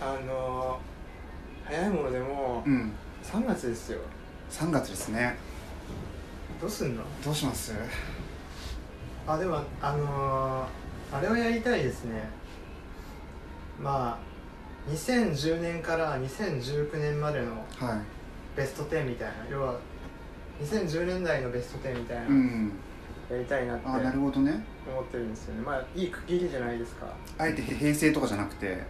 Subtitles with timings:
[0.00, 0.78] あの
[1.64, 2.92] 早いものでもうん。
[3.22, 4.00] 3月ですよ。
[4.50, 5.36] 3月ですね。
[6.60, 7.02] どうすんの？
[7.24, 7.74] どうします？
[9.26, 10.66] あでもあの
[11.12, 12.28] あれをやりたいですね。
[13.82, 14.18] ま
[14.88, 18.00] あ2010年から2019年までのは
[18.56, 19.34] ベスト10みたいな。
[19.50, 19.78] 要は
[20.62, 22.72] 2010年代のベスト10みたいな、いうん。
[23.30, 24.64] やりたいなってあなるほどね。
[24.88, 25.60] 思ってるんですよね。
[25.60, 27.06] まあいい区切りじゃないですか。
[27.36, 28.82] あえて平成とかじゃなくて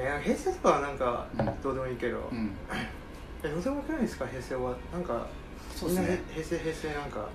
[0.00, 1.46] えー平成とかはなんかうん。
[1.62, 2.52] どうでもいいけど、うん。
[3.42, 4.26] えどうでもよくないですか？
[4.26, 4.76] 平成は？
[4.92, 5.26] なんか
[5.84, 6.20] みんなそうですね。
[6.30, 7.28] へ平成平成なんか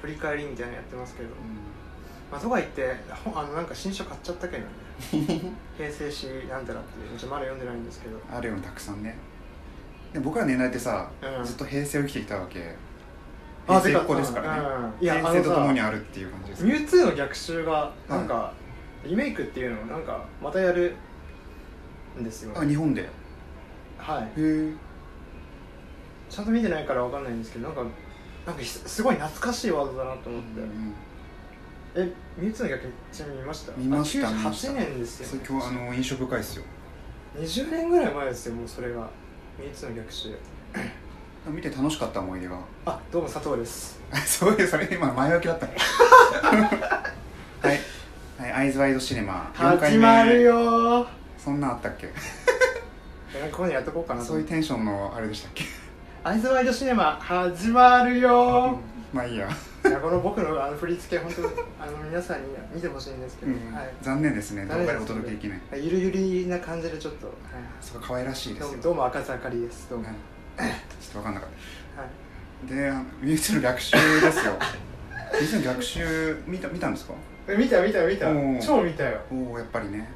[0.00, 1.32] 振り返りみたいなのやってますけど、う
[2.30, 4.68] まあとか言ってほあのなんか新書買っちゃったけどね。
[5.76, 8.16] 平成史なんたらっていまだ読んでないんですけど。
[8.16, 9.16] んあるよねたくさんね。
[10.12, 11.44] で僕ら年代ってさ、うん。
[11.44, 12.74] ずっと平成を生きてきたわけ。
[13.66, 14.92] あ平成っ子ですからね、うんうん。
[14.98, 16.64] 平成とともにああるっていう感じです。
[16.64, 18.52] ミュウツーの逆襲がなんか、
[19.04, 20.94] リメイクっていうのをなんかまたやるん
[22.24, 22.52] ですよ。
[22.56, 23.02] あ日本で。
[23.02, 23.08] へ
[23.98, 24.28] はい。
[24.36, 24.72] え
[26.30, 27.82] ちゃんと見てないからわかんないんですけどなんか
[28.46, 30.48] なんかひすごい懐かしいワードだなと思って、
[31.94, 33.72] えミュウツーの逆ちなみに見ました？
[33.76, 34.72] 見ましたあ見ました。
[34.72, 36.64] 98年ですよ、それ今日あの印象深いですよ。
[37.36, 39.08] 20年ぐらい前ですよもうそれが。
[39.58, 40.28] ミュウツーの逆襲
[41.46, 42.58] 見て楽しかった思い出が。
[42.86, 44.00] あどうも佐藤です。
[44.26, 45.66] そういうそれ今前置きだった。
[45.66, 45.76] ね
[47.60, 47.80] はい、
[48.38, 49.50] はい、アイズワイドシネマ。
[49.54, 51.06] 4回目始まるよ
[51.38, 52.06] そんなんあったっけ？
[52.06, 54.26] ーなんかここにやっとこうかなと。
[54.26, 55.64] そういうテンションのあれでしたっけ？
[56.24, 58.78] アイズワイドシネマ始まるよ
[59.12, 61.42] まあいいや、ーいやこの僕のあの振り付け本当
[61.82, 63.72] あの皆さんに見てほしいんですけど、うん。
[63.72, 63.88] はい。
[64.02, 64.66] 残念ですね。
[64.66, 65.60] 動画でお届けできない。
[65.74, 67.34] ゆるゆりな感じでちょっと、はい。
[67.80, 68.82] そこ可愛らしいですよ。
[68.82, 69.88] どうも赤坂りです。
[69.88, 70.14] どうも、はい。
[70.16, 71.48] ちょっと分かんなかっ
[71.98, 72.92] はいたで
[73.22, 74.52] ミュージの逆襲ですよ。
[75.32, 77.14] ミュージの逆襲見た見たんですか？
[77.48, 78.26] え見た見た見た。
[78.60, 79.20] 超見たよ。
[79.32, 80.10] おおやっぱりね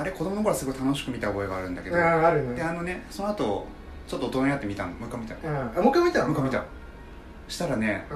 [0.00, 2.54] あれ子供の頃はすごい楽しく見た覚えがあるんだけうんどあるね。
[2.54, 3.66] であのねその後
[4.06, 4.92] ちょっと大人になって見たの。
[4.92, 6.28] もう一回見たうんあもう一回見たの？
[6.28, 6.64] もう一回見た。
[7.48, 8.06] したらね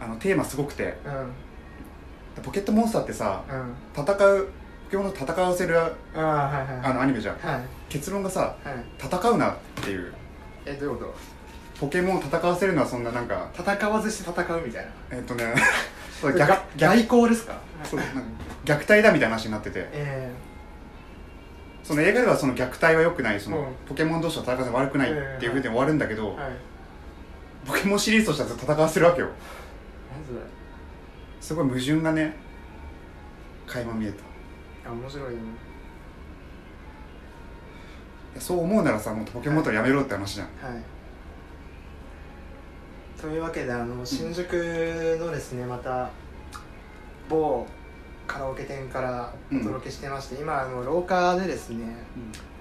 [0.00, 0.96] あのテーマすごくて。
[1.04, 1.08] う
[2.40, 2.42] ん。
[2.42, 3.54] ポケットモンスターってさう
[4.00, 4.02] ん。
[4.04, 4.48] 戦う
[4.86, 6.90] ポケモンと戦わせるああはいはい。
[6.90, 7.38] あのアニメじゃん。
[7.38, 7.60] はい。
[7.88, 8.74] 結論がさはい。
[9.02, 10.12] 戦うなっていう。
[10.66, 11.14] えどういうこ
[11.80, 14.90] ポケモンを戦わせるのはそんななんかと戦わずして戦うみたいな。
[15.16, 15.54] えっとね
[16.22, 17.54] 外交ですか？
[17.84, 18.20] そうなんか
[18.64, 19.86] 虐待だみたいな話になってて。
[19.92, 20.30] え
[21.86, 23.64] その映画ではその虐待は良くないその、うん。
[23.86, 26.52] ポケモン同士の戦わせ悪くないっていうふうに終わるんだけど、えはい。
[27.64, 29.28] ポケモンシリーズとしては戦わせるわけよ。
[29.28, 29.32] ま
[30.26, 30.40] ず
[31.40, 32.34] すごい矛盾がね
[33.68, 34.16] 垣間見えた。
[34.16, 34.18] い
[34.88, 35.40] あ面白いね。
[38.34, 40.82] やそう思うならさもうポケモンとやめろって話じゃん、はい。
[43.20, 44.52] というわけであの新宿
[45.20, 46.10] のですねまた
[47.28, 47.64] 某
[48.26, 51.96] カラオケ店からお届けしてまして、今あの廊下でですね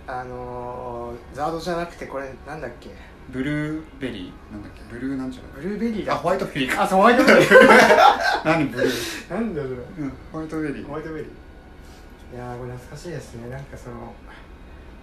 [0.08, 2.90] あのザードじゃなくてこれなんだっけ？
[3.32, 4.54] ブルーベリー？
[4.54, 4.82] なんだっけ？
[4.90, 6.14] ブルーなんちゃブルーベリーだ。
[6.14, 6.84] らあ Whiteberry か。
[6.84, 7.46] あそう Whiteberry。
[8.46, 8.66] 何？
[8.70, 9.34] ブルー。
[9.34, 9.76] なんだそれ。
[9.76, 12.36] うん Whiteberry。Whiteberry。
[12.36, 13.50] いやーこれ懐かしいですね。
[13.50, 14.14] なんかその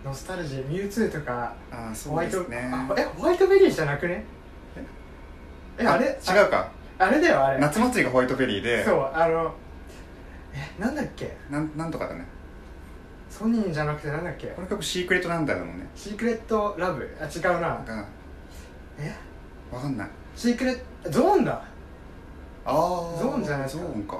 [0.04, 2.70] ノスタルジーミュウツーとかああそうですね。
[2.72, 4.24] あえホワイトベリーじゃなくね？
[5.78, 5.86] え？
[5.86, 6.06] あれ？
[6.06, 6.68] 違うか。
[6.98, 7.58] ああれだよあれ。
[7.58, 8.84] 夏祭りが Whiteberry で。
[8.84, 9.52] そうあの
[10.54, 11.36] えなんだっけ？
[11.50, 12.24] なんなんとかだね。
[13.30, 14.48] ソニーじゃなくてなんだっけ？
[14.48, 15.86] この曲シークレットなんだよもんね。
[15.94, 17.08] シークレットラブ？
[17.20, 17.84] あ違うな。
[18.98, 19.14] え？
[19.72, 20.08] わかんない。
[20.36, 21.52] シークレットゾーンだ。
[21.52, 21.62] あ
[22.66, 22.72] あ
[23.18, 23.82] ゾーンじゃないですか。
[23.84, 24.18] ゾーンか。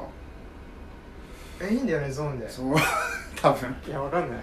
[1.60, 2.48] えいいんだよねゾーンで。
[2.50, 2.75] そう。
[3.41, 3.76] 多分。
[3.87, 4.38] いやわかんない。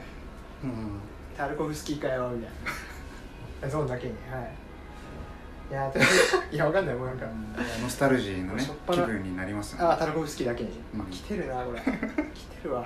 [0.63, 0.99] うん。
[1.35, 2.51] タルコフスキーかよみたい
[3.63, 3.67] な。
[3.69, 4.51] ゾーンだけにはい
[5.69, 5.99] いやと
[6.51, 7.27] いやわかんないもうなんか。
[7.81, 9.85] ノスタルジーのねしょっぱな気分になりますよね。
[9.85, 11.05] あタルコフスキーだけに、うん。
[11.05, 11.79] 来てるなこれ。
[11.85, 11.97] 来て
[12.63, 12.85] るわ。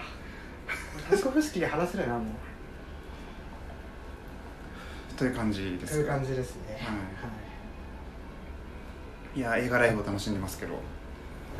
[1.09, 2.25] タルコフスキーで話せるなもう。
[5.15, 6.77] という感じですという感じですね。
[6.81, 6.93] は
[9.35, 9.39] い。
[9.39, 9.41] い。
[9.41, 10.73] や映画ライブを楽しんでますけど、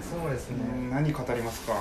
[0.02, 1.74] そうですね、うん何語りますか？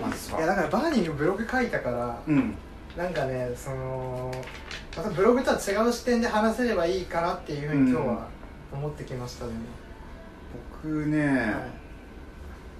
[0.00, 2.54] まずいやだからバーニングブログ書いたからうん。
[2.96, 4.32] なんかねその
[4.96, 8.26] またブログとは違う視点で話せればいいかなっていうふうに今日は
[8.72, 9.52] 思ってきましたね、
[10.82, 11.54] 僕ね、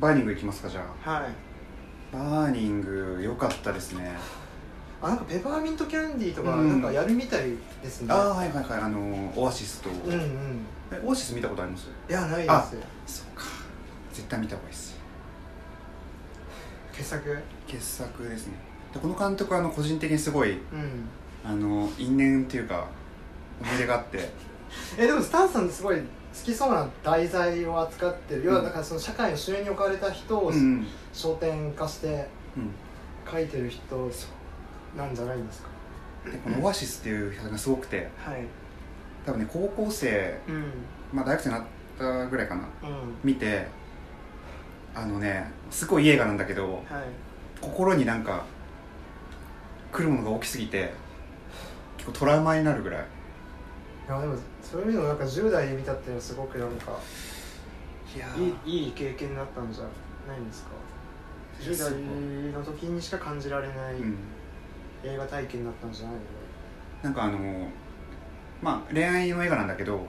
[0.00, 1.10] バーニング行きますかじゃあ。
[1.10, 1.32] はい、はい、
[2.12, 4.16] バーニング良かったですね。
[5.00, 6.68] あなんかペパーミントキャンディーとかうん。
[6.68, 7.52] なんかやるみたい
[7.82, 8.80] ですね、ああはいはいはい。
[8.80, 10.66] あのオアシスと、うんうん。
[10.90, 11.86] えオアシス見たことあります？
[12.08, 13.22] いやないあです。
[13.22, 13.44] そうか。
[14.12, 14.98] 絶対見た方がいいです。
[16.92, 17.38] 傑作？
[17.68, 18.54] 傑作ですね。
[18.92, 20.58] でこの監督はあの個人的にすごいうん
[21.48, 22.86] あの因縁っていうか
[23.62, 24.28] 思い出があって。
[24.98, 26.02] えでもスタンさんってすごい好
[26.44, 32.70] きそうな題材を扱ってる、要はうんだからその社会の主演に置かれた人をうん焦点化してうん。
[33.30, 34.10] 書いてる人
[34.96, 35.68] なんじゃないんですか。
[36.24, 38.08] でこのオアシスっていう曲がすごくて。
[38.18, 38.44] はい。
[39.24, 40.64] 多分ね高校生、うん。
[41.12, 41.64] まあ、大学生になっ
[41.98, 42.62] たぐらいかな。
[42.62, 42.68] うん。
[43.24, 43.66] 見て
[44.94, 46.84] あのねすごいいい映画なんだけどはい。
[47.60, 48.44] 心になんか
[49.92, 50.92] 来るものが大きすぎて
[51.98, 53.00] 結構トラウマになるぐらい。
[53.00, 56.92] いやでもそういうのなんか10代で見たっていうのはすごくなんか
[58.16, 59.84] いやいいいい経験だったんじゃ
[60.26, 60.70] ないんですか
[61.60, 64.16] ？10代の時にしか感じられないうん。
[65.04, 66.20] 映画体験だったんじゃないの？
[67.02, 67.68] なんかあの
[68.62, 70.06] まあ恋愛の映画なんだけど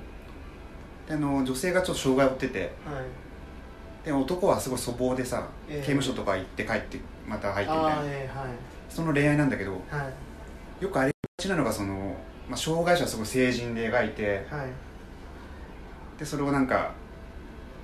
[1.07, 4.05] であの女性がちょっと障害を負っててはい。
[4.05, 5.79] で男はすごい粗暴でさ、ええ。
[5.81, 8.01] 刑務所とか行って帰ってまた入ってみたいな。
[8.05, 8.47] ええはい。
[8.89, 10.09] その恋愛なんだけどは
[10.79, 10.83] い。
[10.83, 12.15] よくありがちなのがその、
[12.47, 14.67] まあ、障害者をすごい成人で描いてはい。
[16.19, 16.91] でそれをなんか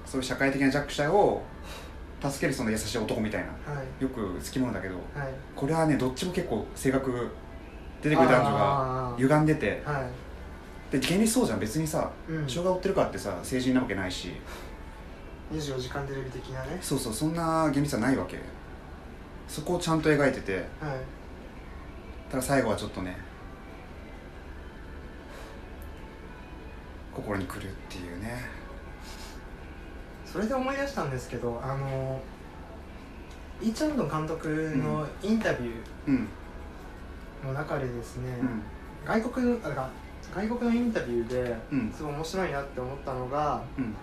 [0.05, 1.41] そういう社会的な弱者を
[2.21, 4.03] 助けるその優しい男みたいなはい。
[4.03, 5.03] よく好きものだけどはい。
[5.55, 7.31] これはねどっちも結構性格
[8.03, 10.07] 出てくる男女がが歪んでては
[10.91, 11.59] で現にそうじゃん。
[11.59, 14.33] 別にさい、うん、障害を負ってるからってさ成人なわけないし。
[15.51, 16.77] 24時間テレビ的なね。
[16.81, 18.39] そうそうそんな現実はないわけ。
[19.47, 20.55] そこをちゃんと描いてて。
[20.55, 20.63] はい。
[22.29, 23.15] ただ最後はちょっとね
[27.15, 28.49] 心に来るっていうね。
[30.25, 32.19] それで思い出したんですけどあの
[33.61, 35.71] イ・チャンドン監督のインタビュ
[36.07, 36.27] うん。
[37.43, 38.61] ーの中でですね、うん。
[39.07, 39.89] 外国のあだ
[40.35, 41.93] 外国のインタビューでうん。
[41.95, 43.95] すごい面白いなって思ったのがうん。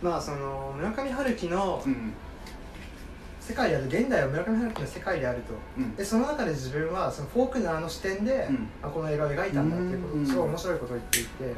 [0.00, 2.12] まあその村上春樹のうん。
[3.40, 5.54] 世界である現代は村上春樹の世界であると。
[5.76, 5.96] うん。
[5.96, 8.48] でその中で自分はそのフォークナーの視点で、
[8.82, 10.26] あこの映画を描いたんだっていうことうん。
[10.26, 11.54] すごい面白いことを言っていて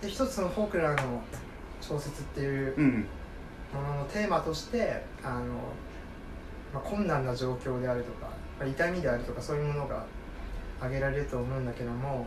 [0.00, 1.22] で一つそのフォークナーの
[1.80, 3.06] 小説っていううん。
[3.74, 5.44] もののテーマとしてあの、
[6.74, 10.04] まあ、困難な状況であるとか、まあ、痛みであるとかそういうものが
[10.78, 12.26] 挙げられると思うんだけども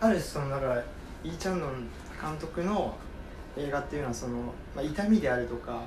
[0.00, 0.84] ある種そのだから
[1.22, 1.88] イー・チャンノン
[2.20, 2.96] 監督の
[3.56, 4.38] 映画っていうのはその、
[4.74, 5.82] まあ、痛みであるとか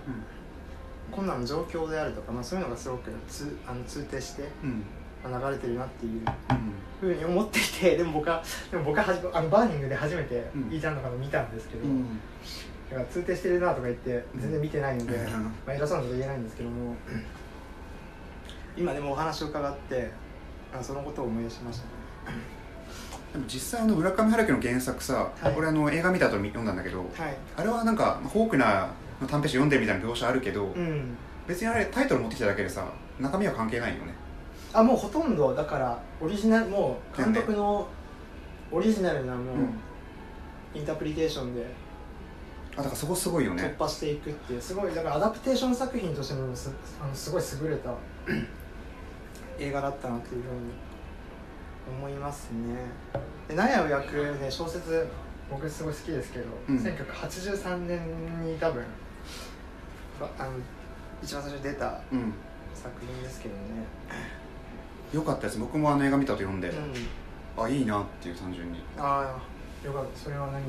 [1.11, 4.69] 困難な状況であるとか、まあ、そういうのがすごくつあの通底してうん。
[4.69, 6.73] まあ流れてるなっていううん。
[7.01, 8.41] ふうに思っていてでも僕は
[8.71, 10.61] でも僕はあのバーニングで初めてうん。
[10.71, 12.19] イ・チャンドン監督見たんですけど、うん。
[12.89, 15.43] だから通底してるなとか言って全然見てないので、うん。
[15.43, 16.95] まあ、偉そうなこと言えないんですけども。
[18.75, 20.11] 今でもお話を伺って
[20.77, 21.91] あそのことを思い出しましたね。
[23.33, 25.55] でも実際あの村上春樹の原作さ、はい。
[25.57, 27.09] 俺あの映画見た後に読んだんだけどはい。
[27.57, 28.87] あれはなんかフォークナー
[29.21, 31.15] の短編集読んでるみたいな描写あるけど、うん。
[31.47, 32.85] 別にあれタイトル持ってきただけでさ
[33.19, 34.13] 中身は関係ないよね
[34.73, 37.87] あもうほとんどだからオリジナルもう監督の
[38.71, 39.55] オリジナルなもう、
[40.73, 41.63] インタープリテーションで
[42.75, 43.75] あだからそこすごいよね。
[43.77, 47.93] 突破していくっていうすごいだからアダプテーション作品としてもすあのすごい優れた
[49.59, 50.71] 映画だったなっていうふうに
[51.99, 52.75] 思いますね。
[53.47, 55.07] で納屋を焼くね小説
[55.51, 56.77] 僕すごい好きですけど、うん。
[56.77, 57.99] 1983年
[58.43, 58.83] に多分
[60.19, 60.53] ばあの
[61.21, 62.33] 一番最初に出たうん。
[62.73, 63.61] 作品ですけどね
[65.13, 65.59] よかったです。
[65.59, 67.63] 僕もあの映画見た後読んで、うん。
[67.63, 68.79] あいいなっていう単純に。
[68.97, 70.19] ああよかった。
[70.19, 70.59] それは何よ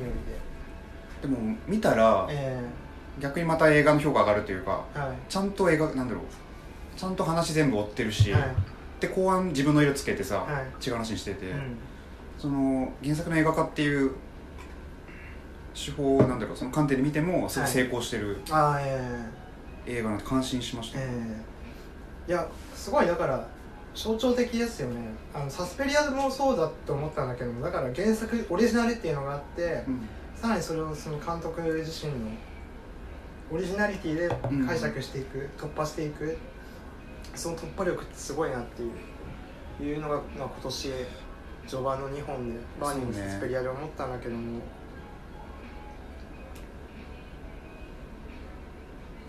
[1.21, 1.27] りで。
[1.27, 2.63] でも見たらえ
[3.19, 5.09] 逆にまた映画の評価上がるというかえはい。
[5.27, 6.23] ちゃんと映画なんだろう。
[6.97, 8.43] ちゃんと話全部追ってるし、はい。
[8.99, 11.77] で後半自分の色つけてさ、は違う話にしてて、うん。
[12.37, 14.11] その原作の映画化っていう
[15.73, 19.29] 手法なんだろうその観点で見てもすごい成功してるああえ
[19.87, 19.97] え。
[19.99, 21.09] 映画なんて感心しました、え
[22.27, 22.31] え。
[22.31, 23.45] いやすごいだから
[23.95, 25.13] 象徴的ですよね。
[25.33, 30.07] あのサスペリアもそうだと思ったんだけどもだから原作オリジナルっていうのがあってうん。
[30.35, 32.27] さらにそれをその監督自身の
[33.51, 34.29] オリジナリティで
[34.67, 36.37] 解釈していく、突破していく。
[37.35, 38.91] その突破力ってすごいなっていう
[39.83, 40.91] いうのが、まあ、今年
[41.67, 44.59] 序盤の2本でバーニングサスペリアで思ったんだけども、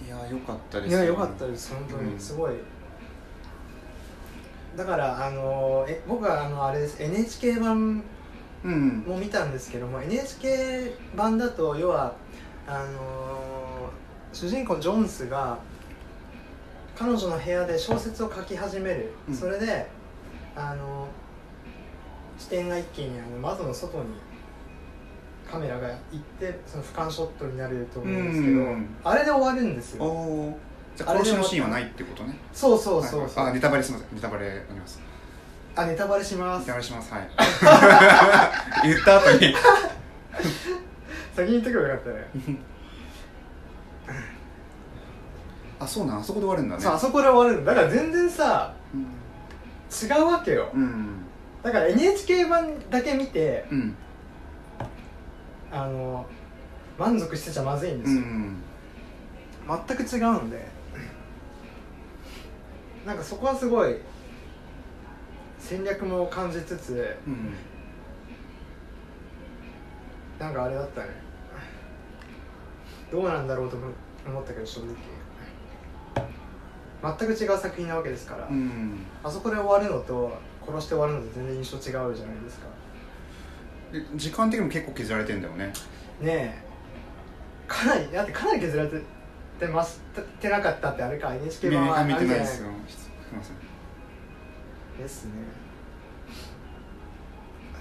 [0.05, 1.75] いや良かったですいや良かったです。
[1.75, 2.15] 本当うん。
[2.15, 2.55] にすごい、
[4.77, 7.03] だからあのえ僕はあのあれです。
[7.03, 8.03] NHK 版
[8.65, 9.05] うん。
[9.07, 12.15] も見たんですけども NHK 版だと要は
[12.67, 13.91] あの
[14.33, 15.59] 主人公ジョンスが
[16.97, 19.35] 彼女の部屋で小説を書き始める、うん。
[19.35, 19.87] それで
[20.55, 21.09] あの
[22.39, 24.05] 視点が一気にあの窓の外に
[25.51, 30.11] カメラが行ってその俯瞰ショットになると思うんですけど、うんあれで終わるんですおよ。
[30.11, 30.59] お
[30.97, 32.37] じゃあ殺しのシーンはないってことね。
[32.53, 33.51] そうそうそうそう、はいはい。
[33.51, 34.17] あネタバレすみません。
[34.17, 35.01] ネタバレあります。
[35.75, 36.61] あネタバレします。
[36.61, 37.13] ネタバレします。
[37.13, 37.29] はい。
[38.89, 39.55] 言った後に。
[41.37, 42.27] 先に言っとけばよかったね。
[45.79, 46.83] あそうなんあそこで終わるんだね。
[46.83, 47.75] そうあそこで終わるんだ。
[47.75, 49.03] だから全然さうん。
[49.03, 50.71] 違うわけよ。
[50.73, 51.27] うん。
[51.63, 53.95] だから NHK 版だけ見てうん。
[55.71, 56.25] あの
[56.99, 58.63] 満足してちゃまずいんですよ、うん
[59.69, 60.65] 全く違うので
[63.07, 63.97] なんかそこはすごい
[65.59, 67.55] 戦略も感じつつうん
[70.39, 71.09] なんかあれだったね。
[73.11, 73.87] どうなんだろうと思
[74.27, 74.95] 思ったけど正直。
[77.19, 80.33] 全く違う作品なわけですから、うんあそこで終わるのと
[80.67, 82.67] 殺して終わるのと全然印象違うじゃないですか。
[83.93, 85.73] で時間的にも結構削られてんだよね。
[86.21, 86.63] ねえ。
[87.69, 88.97] かなりだってかなり削られて
[89.59, 90.01] てます。
[90.41, 91.35] てなかったってあれか。
[91.35, 92.69] NHK 版はある見じゃないてないですよ。
[92.89, 93.57] すいません。
[95.03, 95.31] ですね。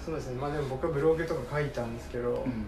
[0.06, 0.36] そうですね。
[0.36, 2.66] まあでも僕はブログとか書いたんですけど、うん。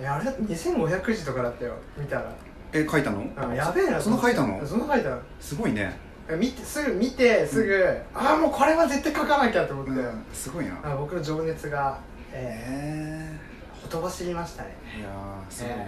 [0.00, 0.24] えあれ？
[0.24, 1.74] だって2500字とかだったよ。
[1.96, 2.32] 見たら。
[2.72, 3.24] え書いたの？
[3.36, 4.00] あやべえな。
[4.00, 4.66] その書いたの？
[4.66, 5.10] その書いた。
[5.10, 5.96] のすごいね。
[6.28, 10.24] え見てすぐ見てすぐ、ああもうこれは絶対書かなきゃと思って、うん。
[10.32, 10.80] すごいな。
[10.82, 11.98] あ僕の情熱が、
[12.32, 14.74] ええー、ほとばしりましたね。
[14.96, 15.86] えいやーすごい、え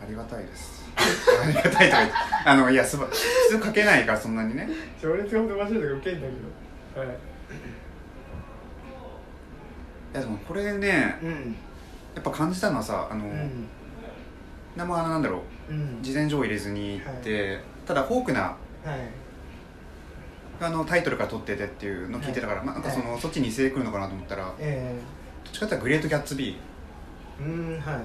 [0.00, 2.14] ありがたいですありがたいとか言って。
[2.44, 3.12] あのいやすば普
[3.58, 4.68] 通書けないからそんなにね。
[5.00, 7.00] 情熱がほとばしるとかウケんだけど。
[7.00, 7.08] はい。
[7.08, 7.12] い
[10.14, 11.56] やでもこれねうん。
[12.14, 13.68] やっぱ感じたのはさあの、うん。
[14.76, 14.84] な
[15.18, 15.72] んだろう。
[15.72, 15.98] うん。
[16.02, 18.56] 事前情報入れずに行って、ただフォークなはい。
[20.60, 24.98] あのタイトルから取っててっていうのを聞いてたから、まあ、なんかその、そっちに据え来るのかなと思ったらどっえ
[25.52, 26.56] ちかっていうとグレート・ギャッツビ
[27.40, 27.94] えうんはい。
[27.94, 28.00] ー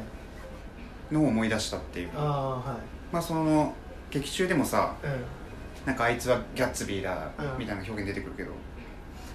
[1.13, 2.09] のを思い出したっていう。
[2.15, 2.77] ああはい。
[3.11, 3.73] まあその
[4.09, 5.11] 劇中でもさうん。
[5.85, 8.51] なんかあいつはギャッツビーだうんみたいな表現出てくるけど。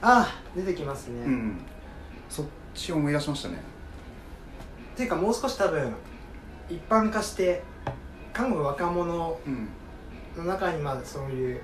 [0.00, 1.60] あ出てきますね、っうん。
[2.28, 3.58] そっちを思い出しましたね。
[4.96, 5.92] ていうかもう少し多分
[6.68, 7.62] 一般化して
[8.32, 9.68] 韓国の若者うん。
[10.36, 11.60] の中にまあそういう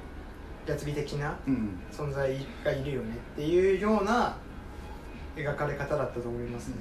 [0.66, 1.78] ギャツビー的なうん。
[1.92, 4.37] 存在がいるよねっていうような
[5.37, 6.76] 描かれ方だったと思いますね、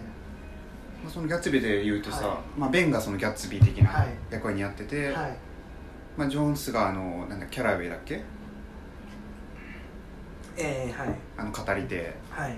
[1.04, 4.08] まあ、そのギャッツビーで言うとさ、はまあ、ベンがそのギャッツビー的なはい。
[4.32, 5.38] 役割にやってて、はい。
[6.18, 8.22] まあ、ジョンスがあのなんだキャラウェイだっけ？
[10.56, 11.16] ええはい。
[11.38, 12.16] あの語り手。
[12.30, 12.58] はい。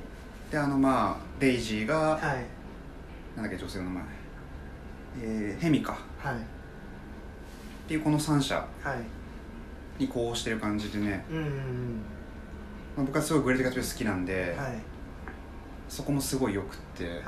[0.52, 2.46] であのまあデイジーが、はい。
[3.36, 4.04] なんだっけ女性の名前。
[5.22, 6.36] えー、ヘミかはい。
[6.36, 6.38] っ
[7.88, 10.02] ていうこの3社はい。
[10.04, 11.44] にこうしてる感じでね、うんうん
[12.98, 14.74] まあ、僕はすごいグレート・ギャッツビー好きなんで、うんはい。
[15.88, 17.24] そこもすごいよくって、はい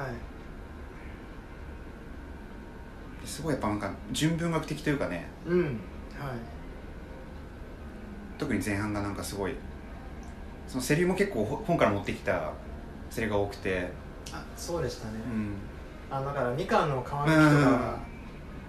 [3.28, 5.28] すごいやっぱなんか純文学的というかね。
[5.46, 5.64] うん。
[5.64, 5.74] はい。
[8.38, 9.56] 特に前半がなんかすごい
[10.68, 12.52] そのセリフも結構ほ本から持ってきた
[13.10, 13.92] セリフが多くて。
[14.32, 15.56] あそうでしたね、うん。
[16.10, 18.00] あだからみかんの皮むきとか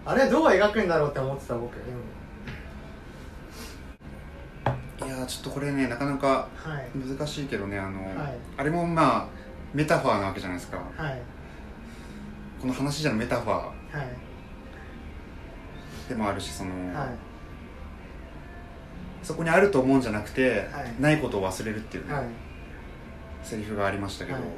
[0.07, 1.79] あれどう描くんだろうって思ってた僕い
[5.09, 6.91] やーちょっとこれねなかなかはい。
[6.99, 8.38] 難しいけどねあの、はい。
[8.57, 9.27] あれもまあ
[9.73, 10.79] メタファーなわけじゃないですか。
[10.97, 11.21] はい。
[12.61, 13.55] この話じゃのメタファー。
[13.57, 13.73] は
[14.05, 14.27] い
[16.09, 17.09] でもあるしその、はい。
[19.23, 21.00] そこにあると思うんじゃなくて、はい。
[21.00, 22.25] ないことを忘れるっていうね、はい。
[23.43, 24.49] セリフがありましたけど、はい。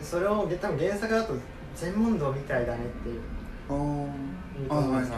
[0.00, 1.34] それを多分原作だと
[1.74, 3.20] 全問答みたいだねっていう。
[3.68, 5.10] ああはいはいはい。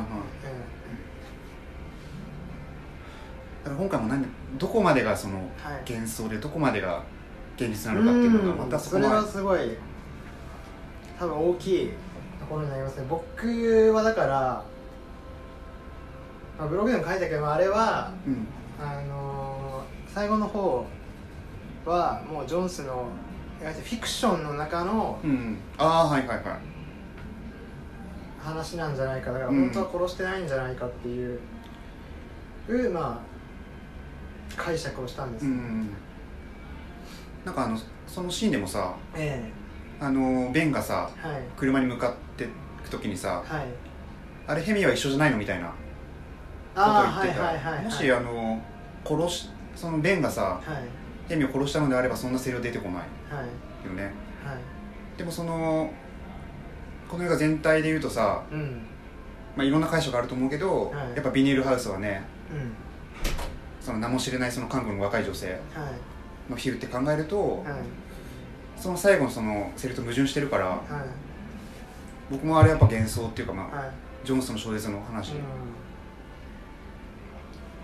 [3.64, 4.24] だから今回も何
[4.56, 5.90] どこまでがそのはい。
[5.90, 7.02] 幻想でどこまでが
[7.56, 9.76] 現実なのかっていうのがまたそこれははすごい
[11.18, 11.90] 多分大きい
[12.38, 13.06] ところになりますね。
[13.08, 14.64] 僕はだから、
[16.58, 18.46] まあ、ブログでも書いたけどあれはうん。
[18.80, 20.84] あのー最後の方
[21.84, 23.06] はもうジョンスの
[23.60, 25.58] フィクションの中のうん。
[25.76, 26.44] ああはいはいはい。
[28.40, 31.40] 話なんじゃないかだからうん本当は殺してないんじゃないかっていう、
[32.68, 35.90] いうまあ解釈をしたんです、うん。
[37.44, 39.50] なんかあのそのシーンでもさえ
[40.00, 41.42] あのベンがさえはい。
[41.56, 42.48] 車に向かって
[42.82, 43.66] く時にさはい。
[44.46, 45.72] あれヘミは一緒じゃないのみたいな
[46.78, 48.62] こと言ってた、もしあの
[49.04, 50.82] 殺しそのベンがさはい。
[51.28, 53.86] ヘミを殺したのであればそんなセリフ出てこないはい。
[53.86, 54.04] よね
[54.44, 55.18] はい。
[55.18, 55.90] でもその
[57.08, 58.82] この映画全体で言うとさ、うん。
[59.56, 61.16] まあ、いろんな解釈あると思うけど、はい。
[61.16, 62.72] やっぱビニールハウスはねうん。
[63.84, 66.50] その名も知れないその韓国の若い女性はい。
[66.50, 68.80] の比喩って考えると、はい。
[68.80, 70.80] その最後のそのセリフと矛盾してるからはい。
[72.30, 73.90] 僕もあれやっぱ幻想っていうかまあ、はい。
[74.24, 75.32] ジョンスの小説の話。
[75.32, 75.38] うん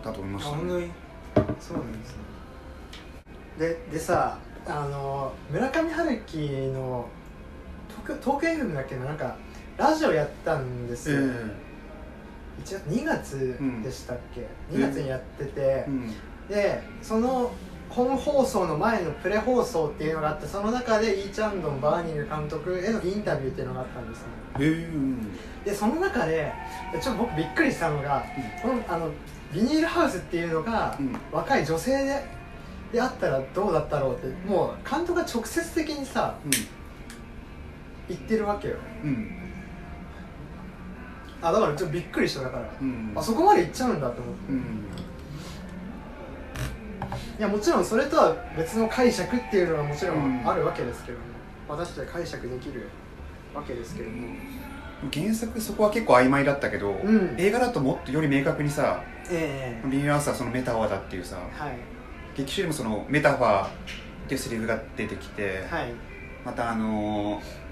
[0.04, 0.56] だと思いまあした
[1.60, 2.18] そうなんですね。
[3.58, 6.38] ででさあの村上春樹
[6.72, 7.06] の
[7.88, 9.04] トークトーク FM だっけな？
[9.06, 9.36] なんか
[9.76, 16.14] ラジオやったんですえよ、1月2月でしたっけ、2月にやってて、うん。
[16.48, 17.52] でその
[17.90, 24.26] 本放送の前のプレ放送っていうのがあってその中でイーチャンドンバーニング監督へのインタビューっていうのがあったんですね。
[24.58, 24.84] へえ。
[24.86, 25.28] うん。
[25.64, 26.52] でその中で
[27.00, 28.24] ちょっと僕びっくりしたのが、
[28.62, 29.10] このあの
[29.54, 31.16] ビニールハウスっていうのが、うん。
[31.32, 32.24] 若い女性で
[32.92, 36.36] であったらどうだったろうってもう監督が直接的にさ
[38.08, 38.76] 言ってるわけよ。
[39.02, 39.10] うん。
[39.10, 39.40] うん
[41.42, 43.12] あだからちょっとびっくりしただから、うん。
[43.14, 44.52] あそこまで行っちゃうんだと思って。
[44.52, 44.60] うん。
[47.38, 50.48] いやもちろんそれとは別の解釈っていうのがもちろうんん。
[50.48, 51.24] あるわけですけども、
[51.68, 52.88] 私たちは解釈できる
[53.54, 54.28] わけですけども、
[55.12, 57.34] 原作そこは結構曖昧だったけど、ん。
[57.38, 59.88] 映画だともっとより明確にさええ。
[59.88, 61.76] ビニールハウスはそのメタファーだっていうさはい。
[62.36, 63.70] 劇中でもそのメタファーっ
[64.28, 65.92] ていうセリフが出てきて、はい。
[66.44, 67.64] またあのー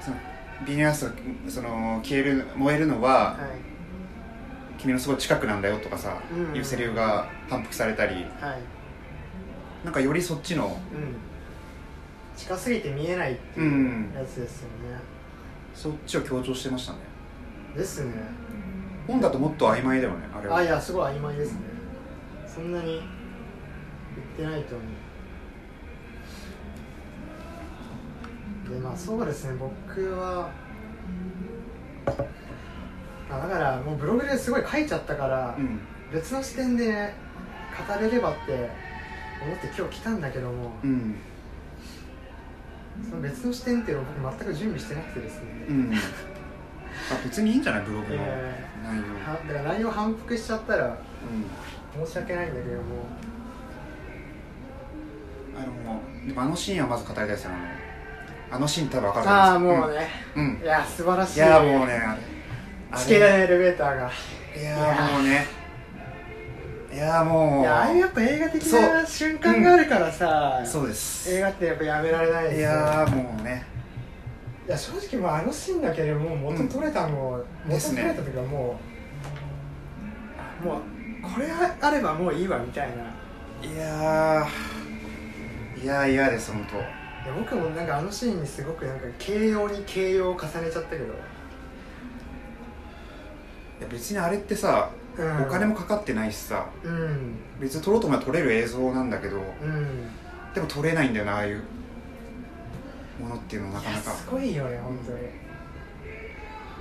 [0.00, 0.16] その
[0.66, 1.12] ビニールハウスが
[1.48, 3.38] その消える燃えるのは、はい。
[4.78, 6.56] 君のすごい近くなんだよとかさ、うん。
[6.56, 8.24] いうセリフが反復されたりはい。
[9.84, 11.16] なんかよりそっちのうん。
[12.36, 14.98] 近すぎて見えないってういうんやつですよね、
[15.80, 16.98] そっちを強調してましたね。
[17.74, 18.12] ですね。
[19.06, 20.58] 本だともっと曖昧だよねあれは。
[20.58, 21.60] あいやすごい曖昧ですね。
[22.46, 23.00] そんなに
[24.36, 24.84] 言ってないと思
[28.68, 28.74] う。
[28.74, 29.54] でまあそうですね。
[29.58, 30.50] 僕は
[33.30, 35.80] あだからもうブログですごい書いちゃったから、うん。
[36.12, 37.14] 別の視点でね
[37.88, 38.68] 語れればって
[39.42, 41.16] 思って今日来たんだけども、うん
[43.08, 45.92] その別の視点っていうのを僕全く準備してなくてですね、うん。
[45.94, 45.98] あ
[47.24, 52.06] 別にいいんじゃないブログのえ内容、はだから内容反復しちゃったらうん。
[52.06, 52.82] 申し訳ないんだけども。
[55.56, 57.50] あのでもあのシーンはまず語りたいですよ。
[57.50, 57.54] あ
[58.52, 60.62] のあのシーン多分分かるああもうね、うん、うん。
[60.62, 61.38] いや素晴らしい。
[61.38, 62.22] いやもうねあれ。
[62.92, 64.10] あれチケラエレベーターが。
[64.56, 65.46] いやもうね。
[65.58, 65.59] い
[67.00, 67.60] やもう。
[67.62, 71.34] いやああいうやっぱ映画的な瞬間があるからさ、そうです。
[71.34, 73.64] 映画ってやっぱやめられないですいよやもうね。
[74.66, 78.78] いや正直もうあのシーンだけでもう元取れたの、元ですね取れた時はも
[80.62, 80.80] う、もう
[81.22, 81.46] これ
[81.80, 83.04] あればもういいわみたいな。
[83.68, 85.82] いやー。
[85.82, 86.76] いやー嫌です本当。
[86.76, 86.86] いや
[87.38, 91.08] 僕もなんかあのシーンにすごくなんか形容に形容を重ねちゃったけど、い
[93.82, 96.66] や別にあれってさ、うん、お金もかかってないしさ。
[96.82, 97.36] うん。
[97.60, 100.08] 別に撮ろうと思えば撮れる映像なんだけどうん。
[100.54, 101.62] でも撮れないんだよなああいう
[103.20, 104.10] ものっていうのはなかなか。
[104.12, 105.18] すごいよね本当に。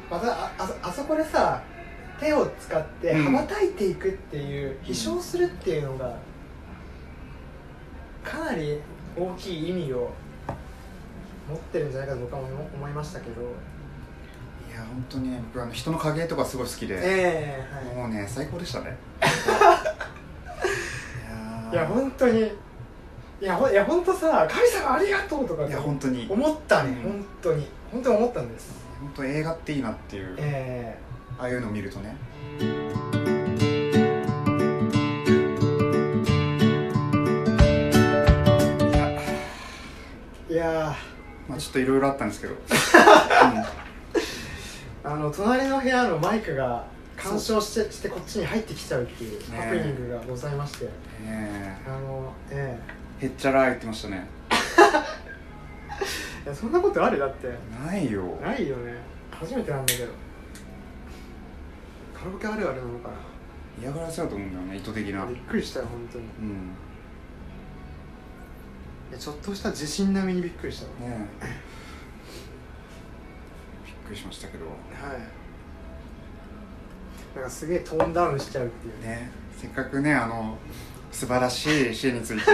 [0.10, 1.62] またああそあそこでさ
[2.20, 3.26] 手を使ってうん。
[3.26, 6.18] 羽ばたいていくっていう、飛翔するっていうのが
[8.24, 8.80] かなり
[9.18, 10.12] 大きい意味を
[11.50, 13.42] 持ってるんじゃないかと僕は思思いましたけど。
[13.42, 13.46] い
[14.80, 17.96] や本当にね僕あの人の影とかすごい好きで、ええはい。
[17.96, 18.98] もうね最高でしたね。
[21.72, 22.52] いや本当に。
[23.42, 26.28] いやほいや本当さ神様ありがとうとかいや本当に。
[26.30, 27.12] 思ったね、うん。
[27.12, 27.68] 本当に。
[27.92, 28.74] 本当に思ったんです。
[29.00, 30.36] 本当映画っていいなっていう。
[30.38, 30.98] え
[31.38, 32.16] ああいうのを見るとね。
[40.50, 40.96] えいや。
[41.48, 43.66] まあちょっといろいろあったんですけど、ー
[45.10, 46.86] あの隣の部屋のマイクが
[47.18, 52.80] 干渉してしてこっちに入ってきちゃうっていうねハプニングがございまして、うん、ねあのえ
[53.20, 53.26] え。
[53.26, 54.28] へっちゃら言ってましたね。
[54.52, 57.18] え いやそんなことある？
[57.18, 57.48] だって。
[57.84, 58.24] ないよ。
[58.40, 58.94] ないよね。
[59.32, 60.12] 初めてなんだけど。
[62.14, 63.16] カラオケあるあるなのかな。
[63.82, 65.26] 嫌がらせだと思うんだよね意図的な。
[65.26, 66.26] びっくりしたよ本当に。
[66.26, 66.76] いうん。
[69.12, 71.10] やちょっとした地震並みにびっくりしたわ。
[71.10, 71.46] ねえ
[74.10, 74.66] くりしましたけど。
[74.66, 74.76] はい。
[77.36, 79.08] なんかすげえトーンダウンしちゃうっていうね。
[79.08, 79.32] ね。
[79.56, 80.58] せっかくねあの
[81.12, 82.44] 素晴らしいシーンについて。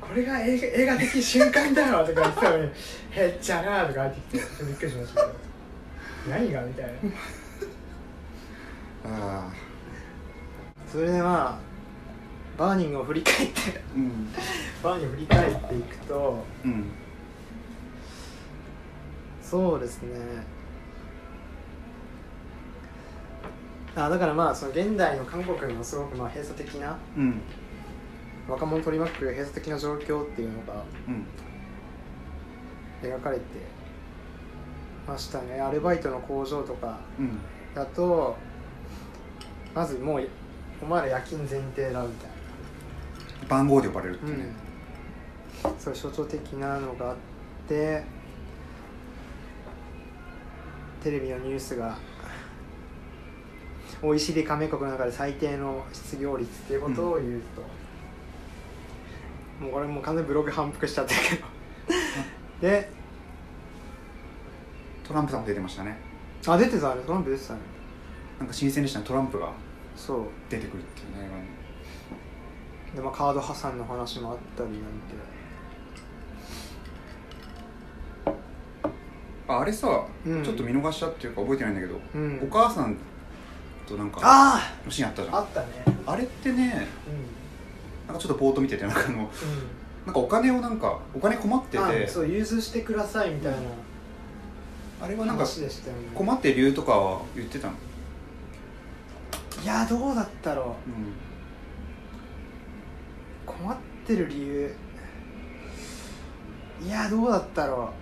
[0.00, 2.70] これが映画映画的瞬間だよとか言ってたのに
[3.10, 5.34] 「へっちゃな」とか入ってきてびっくりしましたけど。
[6.28, 6.90] 何がみたいな。
[9.40, 9.52] ああ。
[10.90, 13.80] それでまあバーニングを振り返って。
[13.96, 14.28] うん。
[14.82, 16.84] バーニングを振り返っていくとうん
[19.50, 20.16] そうですね。
[23.96, 27.40] あだからまあその現代の韓国のすごくまあ閉鎖的なうん。
[28.48, 31.26] 若者を取り巻く閉鎖的な状況っていうのがうん。
[33.02, 33.42] 描かれて
[35.06, 35.60] ましたね。
[35.60, 37.38] アルバイトの工場とかうん。
[37.74, 38.36] だと
[39.74, 40.28] まずもう
[40.82, 42.30] お前ら夜勤前提だみたい
[43.48, 44.52] 番号で呼ばれるってな、いうね、
[45.78, 47.16] そういう象徴的なのがあっ
[47.68, 48.02] て
[51.04, 51.98] テレビのニュースが
[54.02, 57.60] OECD 加盟国の中で最低の失業率っていうことを言うと、
[59.62, 61.46] もうこれもう完全にブログ反復しちゃってるけど。
[62.62, 62.88] で
[65.06, 65.98] トランプさんも出てましたね。
[66.46, 67.60] あ出てたあれトランプ出てたね。
[68.38, 69.04] なんか新鮮でしたね。
[69.04, 69.52] トランプが。
[69.94, 70.24] そう。
[70.48, 71.28] 出てくるっていうね
[72.96, 75.33] で、まあ、カード破産の話もあったりなんて
[79.56, 80.44] ああれさ、うん。
[80.44, 82.40] ちょっと見逃したっていうか覚えてないんだけど、うん。
[82.42, 82.96] お母さん
[83.86, 85.34] となんかあのシーンあったじゃん。
[85.34, 85.66] ああったね。
[86.06, 86.86] あれってね
[88.06, 89.26] うなんかちょっとポート見ててなんかあのん、うん。
[90.06, 93.58] なんかお金をなんかお金困っててあそう融通してくださいみたいな。
[95.02, 96.02] あれはなんか話でしたよね。
[96.14, 97.74] 困ってる理由とかは言ってたの？
[99.62, 100.90] いやどうだったろう。
[100.90, 100.92] う
[103.52, 103.54] ん。
[103.54, 104.74] 困ってる理由。
[106.84, 107.92] いやどうだったろ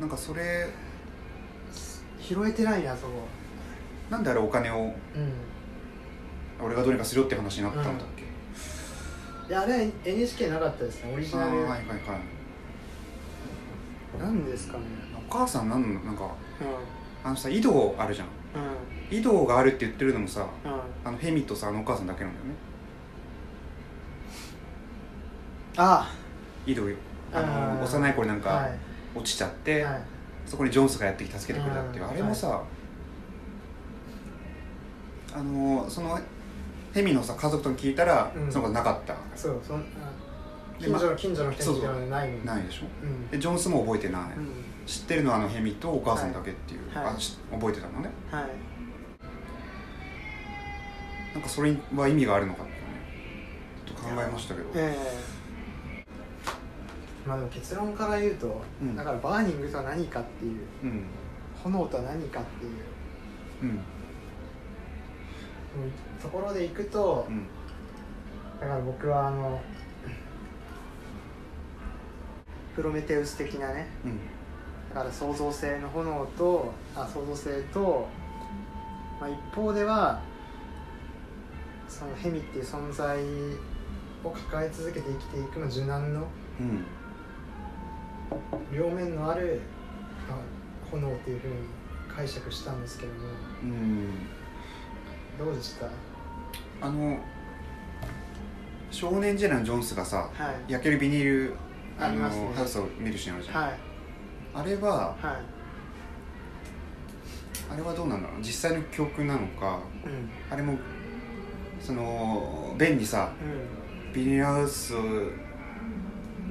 [0.00, 3.12] なんかそれう拾えてないなそこ
[4.10, 4.94] なんであれお金をうん。
[6.60, 8.22] 俺がどうにかするよって話になったんだっけ、
[9.48, 11.58] いやあれ NHK なかったですねオリジナル。
[11.60, 11.84] はいはいは
[14.16, 14.18] い。
[14.18, 14.84] なんでですかね。
[15.28, 16.28] お母さんなんのなんかう
[17.22, 18.26] あのさ井戸あるじゃん。
[18.26, 18.30] ん。
[19.16, 20.72] 井戸があるって言ってるのもさうん。
[20.72, 22.54] うんあのヘミとさあのお母さんだけなんだよね。
[25.76, 26.12] あ。
[26.66, 26.82] 井戸
[27.32, 27.82] あのうん。
[27.84, 28.78] 幼い頃なんはかい
[29.18, 30.02] 落ちちゃって、はい。
[30.46, 32.10] そこにジョンスがやってきて助けてくれたっていう、うん。
[32.10, 32.62] あれもさ、
[35.34, 36.18] あのその
[36.94, 38.50] ヘミのさ家族とか聞いたら、うん。
[38.50, 39.78] そのことなかったそうそ
[40.78, 42.46] 近所の近所の人に聞いたのでないのに。
[42.46, 42.82] ないでしょ。
[43.02, 43.28] うん。
[43.30, 44.48] でジョンスも覚えてない、うん。
[44.86, 47.04] 知ってるのはあのヘミとお母さんだけっていう、はい。
[47.04, 47.14] はい。
[47.14, 48.10] あし覚えてたのね。
[48.30, 48.44] はい。
[51.34, 52.78] なんかそれは意味があるのかってね。
[53.86, 54.68] ちょっと考えましたけど。
[54.74, 55.37] ええ
[57.28, 58.96] まあでも結論から言うと、うん。
[58.96, 61.04] だからバーニングとは何かっていううん。
[61.62, 62.72] 炎とは何かっていう。
[63.62, 63.68] うん。
[63.68, 63.78] うん。
[66.22, 67.46] ところでいくと、うん。
[68.58, 69.60] だから僕はあの
[72.74, 74.18] プロメテウス的なねうん。
[74.88, 78.08] だから創造性の炎とあ創造性と、
[79.20, 80.22] まあ、一方では
[81.90, 83.18] そのヘミっていう存在
[84.24, 86.26] を抱え続けて生きていくの受難の
[86.58, 86.84] うん
[88.72, 89.60] 両面のある、
[90.28, 90.38] まあ、
[90.90, 91.54] 炎っていうふうに
[92.14, 93.18] 解釈したんですけども。
[93.62, 94.08] うん。
[95.38, 95.86] どうでした？
[96.80, 97.18] あの
[98.90, 100.72] 少年時代のジョンスがさはい。
[100.72, 101.54] 焼けるビニール
[101.98, 102.52] あのね。
[102.54, 103.78] ハウスを見るシーンあるじゃん、はい。
[104.54, 105.16] あれははい。
[107.70, 108.40] あれはどうなんだろう？
[108.40, 110.30] 実際の記憶なのかうん。
[110.50, 110.78] あれも
[111.80, 113.44] そのベンにさう
[114.10, 114.12] ん。
[114.12, 115.00] ビニールハウスを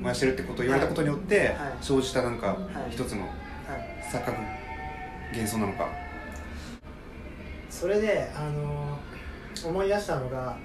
[0.07, 1.73] 燃やしてるってことを言われたことによってはい。
[1.81, 2.57] 生じたなんか
[2.89, 3.31] い一つのはい。
[4.09, 4.37] 錯覚
[5.33, 5.89] 幻想なのか？
[7.69, 8.97] それであの
[9.65, 10.55] 思い出したのが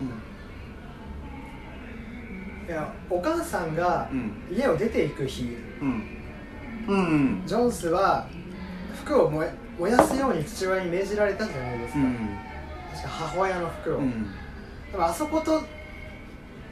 [2.69, 4.33] いやお母さんがうん。
[4.57, 5.57] 家を出ていく日。
[5.81, 6.23] うん。
[6.87, 8.29] うんジョンスは
[9.05, 9.51] 服を燃
[9.91, 12.39] やすように父親に命じられたじゃないですか、うん。
[12.93, 14.27] 確か母親の服を、うん。
[14.93, 15.61] でもあそこと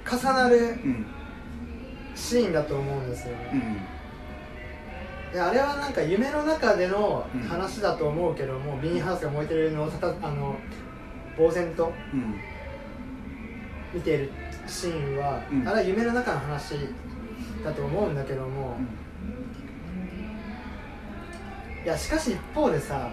[0.09, 1.07] 重なるうん
[2.21, 5.33] シーンだと思うんですよね、うん。
[5.33, 7.41] であれはなんか夢の中でのうん。
[7.41, 10.57] 話だと思うけども、ビニールハウスが燃えてるのをたたあの
[11.39, 12.41] 呆然とうん。
[13.95, 14.31] 見ている
[14.67, 15.67] シーンは、うん。
[15.67, 16.75] あれは夢の中の話
[17.65, 18.77] だと思うんだけども、
[21.85, 23.11] いやしかし一方でさ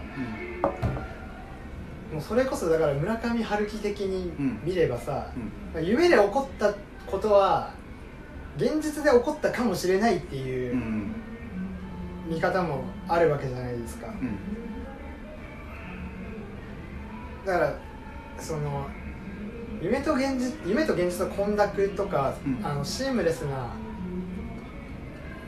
[2.12, 4.32] もうそれこそだから村上春樹的に
[4.64, 5.32] 見ればさ、
[5.76, 5.86] うん。
[5.86, 6.74] 夢で起こった
[7.06, 7.74] ことは
[8.58, 10.82] 現実で起こったかもしれないってういう
[12.28, 14.08] 見方もあるわけじゃないですか。
[14.08, 14.38] うん。
[17.46, 17.80] だから
[18.38, 18.88] その
[19.82, 22.66] 夢と現実夢と現実の混濁とか、うん。
[22.66, 23.74] あのシームレスな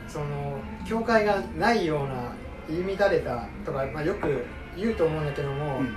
[0.08, 2.32] その境界がないような
[2.68, 4.44] 言い乱れたとか、まあ、よく
[4.76, 5.96] 言うと思うんだけども、うん。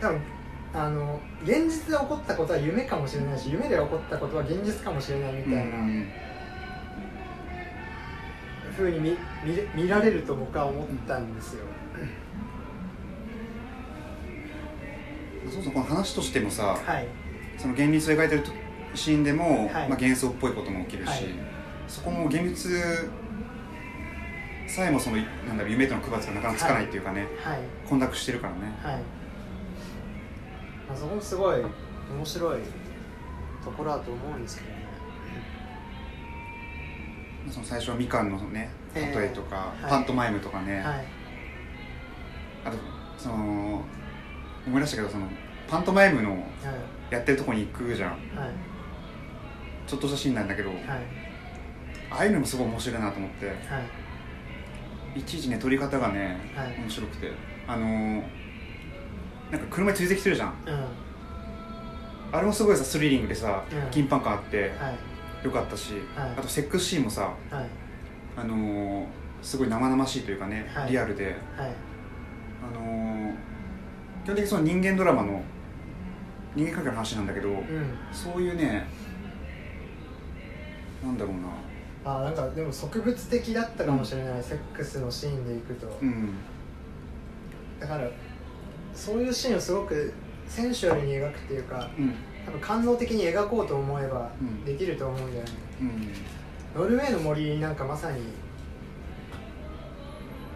[0.00, 0.20] 多分
[0.76, 5.72] あの現実で起こったことは夢かもしれないし夢で起こったことは現実かもしれないみたいな
[8.76, 11.64] 風に見見れ見られると僕は思ったんですよ。
[15.50, 17.08] そうそうこの話としてもさはい。
[17.56, 18.44] その現実を描いてる
[18.94, 19.68] シーンでも、はい。
[19.68, 21.20] まあ、幻想っぽいことも起きるし、はい。
[21.88, 22.70] そこも現実
[24.66, 27.60] さえもそのなんだろう夢との区別がなかなかつかないっていうかね、はい。
[27.88, 29.00] 混濁してるからね、はい、ま
[30.92, 32.60] あ、そこもすごい面白い
[33.64, 34.76] ところだと思うんですけどね。
[37.50, 39.18] その最初はみかんのねええ。
[39.20, 39.90] 例えとか、はい。
[39.90, 41.04] パントマイムとかね、はい。
[42.64, 42.76] あと
[43.18, 43.84] その
[44.66, 45.28] 思い出したけどその
[45.68, 46.42] パントマイムのはい
[47.10, 48.10] やってるとこに行くじゃん。
[48.10, 48.20] はい。
[49.86, 50.80] ちょっとしたシーンなんだけど、はい。
[52.10, 53.46] ああいうのもすごい面白いなと思って。
[53.46, 53.52] は
[55.14, 55.20] い。
[55.20, 56.76] いちいちね撮り方がね、はい。
[56.80, 57.30] 面白くて。
[57.68, 58.45] あのー
[59.50, 60.54] なんか車に追跡するじゃん。
[60.66, 60.84] うん。
[62.32, 63.78] あれもすごいさスリリングでさ、うん。
[63.90, 65.44] 緊張感あってはい。
[65.44, 66.30] よかったし、はい。
[66.36, 67.66] あとセックスシーンもさはい。
[68.36, 69.06] あのー
[69.42, 70.90] すごい生々しいというかね、はい。
[70.90, 71.24] リアルで。
[71.24, 71.34] はい。
[72.74, 73.34] あのー
[74.24, 75.40] 基本的にその人間ドラマの
[76.56, 77.96] 人間関係の話なんだけど、うん。
[78.12, 78.88] そういうね
[81.04, 81.48] なんだろうな。
[82.18, 86.34] あなんかでも植物的だったかもしれない、セックスのシーンでいくと、うん。
[87.78, 88.08] だから
[88.96, 90.12] そういうシーンをすごく
[90.48, 92.14] センシュアルに描くっていうかうん。
[92.46, 94.64] 多分感動的に描こうと思えばうん。
[94.64, 95.52] できると思うんだよね、
[96.74, 96.82] うん。
[96.82, 98.20] ノルウェーの森なんかまさに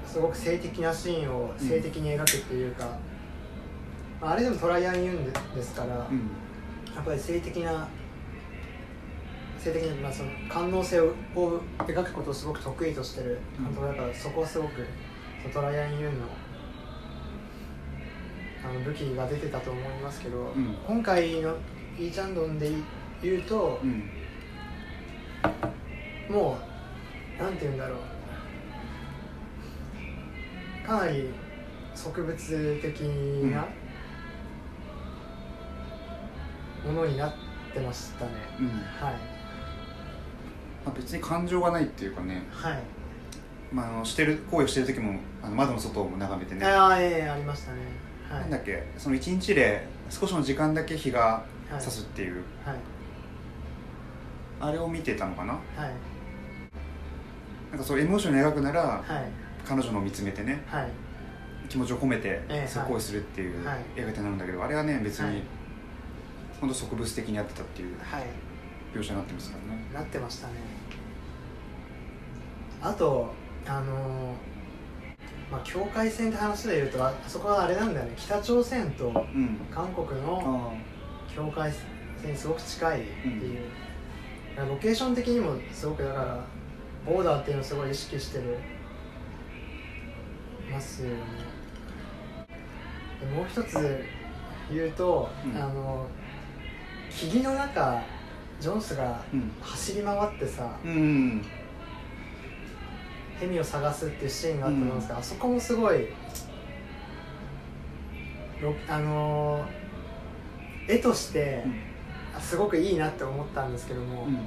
[0.07, 2.98] すごく性的なシーンを性的に描くっていうか、
[4.20, 6.31] まああれでもトライアンユンでですから、うん。
[6.94, 7.88] やっぱり性的な
[9.59, 14.87] 性的な、まあ、その官能性をを描くことをすごく得意としてる監督だから、そこはすごく
[15.53, 16.26] トライアン・ユンの
[18.62, 20.77] あの武器が出てたと思いますけど、ん。
[20.87, 21.57] 今回の
[21.99, 22.70] イーチャンドンで
[23.23, 24.11] 言うとう、ん。
[26.29, 26.59] も
[27.38, 27.99] うなんて言うんだろう。
[30.87, 31.31] かなり
[31.94, 33.66] 植物的な
[36.85, 37.33] ものになっ
[37.73, 38.66] てましたね、うん。
[38.66, 39.14] はい。
[40.85, 42.83] まあ、別に感情がないっていうかね、はい。
[43.73, 46.66] まあ、あのしてる行為をしてる時もあの窓の外を眺めてね。
[46.66, 48.40] ああええありましたねはい。
[48.42, 51.80] なんだっけその一日で少しの時間だけ日がはい。
[51.80, 52.76] 差すっていう、はい。
[54.60, 55.52] あれを見てたのかな？
[55.52, 55.62] はい。
[57.70, 59.04] なんかそうエモーションを描くならはい。
[59.64, 60.88] 彼女のを見つめてねはい。
[61.68, 63.78] 気持ちを込めてええそう行為するっていうはい。
[63.94, 65.34] 描き方なんだけど、あれはね別はい。
[65.34, 65.42] に
[66.60, 68.24] 本当植物的にやってたっていうはい。
[68.92, 69.84] 描写になってますからね。
[69.94, 70.54] なってましたね。
[72.82, 73.32] あと
[73.66, 74.49] あのー
[75.50, 78.12] まあ境界線って話でいうとああそこはあれなんだよね。
[78.16, 79.60] 北朝鮮とうん。
[79.70, 81.72] 韓国のあ境界
[82.22, 83.60] 線にすごく近いっていう、
[84.56, 86.44] ロケーション的にもすごくだから
[87.06, 88.58] ボーダーっていうのをすごい意識してる
[90.70, 91.16] ますよね。
[93.20, 94.04] でもう一つ
[94.72, 95.56] 言うと、うん。
[95.60, 96.06] あの
[97.10, 98.02] 霧の中
[98.60, 99.50] ジョンスがうん。
[99.60, 101.42] 走り回ってさうん
[103.40, 106.09] ヘミを探すっていうシーンがあったんですけど、あそこもすごい
[108.61, 109.81] ろあのー
[110.88, 111.64] 絵として
[112.37, 114.38] あすごくいいなって思ったんですけども、うん。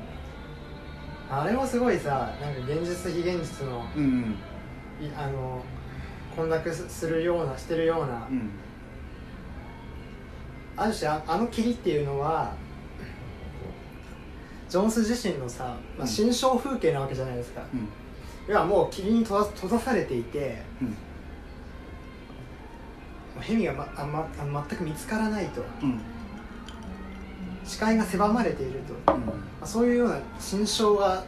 [1.30, 4.36] あれもすごいさなんか現実非現実のうん
[5.02, 5.64] いあの
[6.36, 8.52] 混濁するようなしてるような、うん。
[10.76, 12.54] ある種ああの霧っていうのは
[14.70, 16.08] ジョンス自身のさ、まあ、うん。
[16.08, 17.88] 心象風景なわけじゃないですか、うん
[18.48, 20.96] 要はもう霧に閉ざ閉ざされていてうん。
[23.42, 25.64] ヘミが、まあまあの全く見つからないと。
[25.82, 26.00] うん。
[27.66, 31.24] 視界が狭まれていると、まあ、そういうような心象が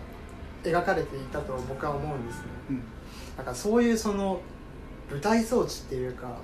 [0.63, 2.43] 描かれていたと僕は思うんですね。
[2.71, 2.83] うん。
[3.37, 4.41] だからそういうその
[5.09, 6.37] 舞台装置っていうか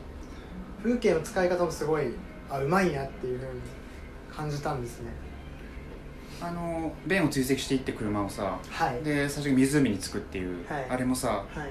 [0.84, 2.14] 風景の使い方もすごい
[2.50, 3.62] あうまいなっていうふうに
[4.32, 5.12] 感じたんですね
[6.42, 9.04] あのベンを追跡していって車をさはい。
[9.04, 10.88] で最初に湖に着くっていう、はい。
[10.90, 11.70] あれもさはい。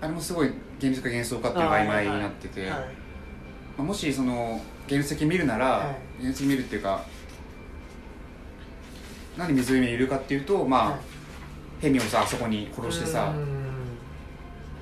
[0.00, 2.70] あれもすごい現実か幻想かっていうのが曖昧になってて、はい。
[2.70, 2.84] ま
[3.78, 6.26] あ、もしその現実的に見るなら、はい。
[6.26, 7.04] 現実的に見るっていうか
[9.36, 11.00] なんで湖にいるかっていうとまあ、はい。
[11.80, 13.62] ヘミをさあそこに殺してさうん。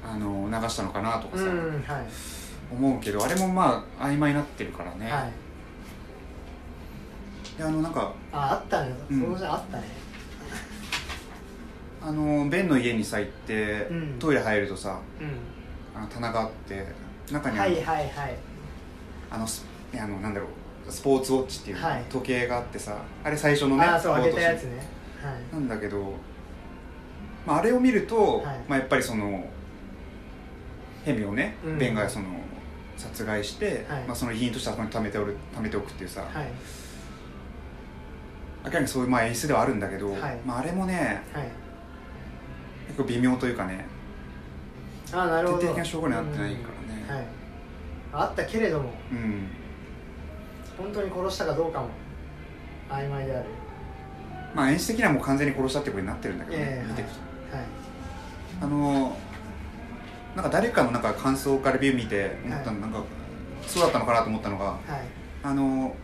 [0.04, 1.44] あの流したのかなとかさ、
[2.70, 5.32] 思うけどあれもまあ曖昧になってるからね、はい
[7.58, 9.20] であのなんかああったねうん。
[9.20, 9.84] そのじゃあったね。
[12.02, 14.16] あのベンの家にさ行って、うん。
[14.18, 15.24] トイレ入るとさう
[15.96, 16.86] あの棚があって
[17.30, 18.08] 中にあの,、んはいはいはい。
[19.30, 19.46] あの
[19.94, 20.46] あのなんだろ
[20.88, 22.04] うスポーツウォッチっていうはい。
[22.10, 24.82] 時計があってさ、あれ最初のねああそう開けたやつ冒頭ね
[25.52, 26.14] なんだけど、
[27.46, 28.56] まあ、あれを見ると、はい。
[28.66, 29.44] まあ、やっぱりその
[31.04, 31.78] ヘミをね、うん。
[31.78, 32.26] ベンがその
[32.96, 34.04] 殺害して、はい。
[34.04, 36.46] まあ、その遺品としてあそこに貯めておる貯めておくっていうさ、はいはい
[38.62, 40.38] 明らかにそういうまあ演出ではあるんだけど、はい。
[40.44, 41.48] まあ、あれもねはい。
[42.88, 43.86] 結構微妙というかね
[45.12, 45.60] ああなるほど。
[45.60, 47.06] 徹底的な証拠にはなってないからね。
[47.08, 47.16] うん。
[47.16, 47.24] はい。
[48.12, 48.90] あったけれども。
[49.10, 49.48] うん。
[50.76, 51.88] 本当に殺したかどうかも。
[52.90, 53.46] 曖昧である。
[54.54, 57.16] まあ演出的にはもう完全に殺したってことになってるんだけどね、ええ見ていくと。
[57.56, 57.66] はい。
[58.62, 59.16] あの
[60.34, 63.02] なんか誰かのなんか感想かレビュー見て思ったの、なんか
[63.66, 64.80] そうだったのかなと思ったのがはい。
[65.42, 65.94] あの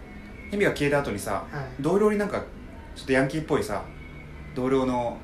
[0.51, 1.83] ヘミが消えた後にさはい。
[1.83, 2.43] 同僚になんか
[2.95, 3.83] ちょっとヤンキーっぽいさ
[4.55, 5.17] 同僚の